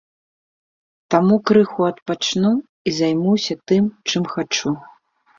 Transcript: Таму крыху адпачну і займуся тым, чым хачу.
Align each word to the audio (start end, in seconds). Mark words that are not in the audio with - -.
Таму 1.15 1.35
крыху 1.49 1.81
адпачну 1.89 2.51
і 2.91 2.93
займуся 3.01 3.57
тым, 3.73 3.83
чым 4.15 4.23
хачу. 4.33 4.73